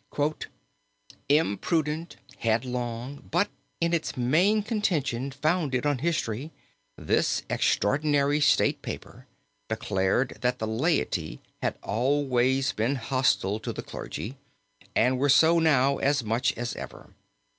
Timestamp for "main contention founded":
4.16-5.84